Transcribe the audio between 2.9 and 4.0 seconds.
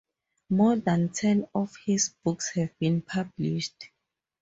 published.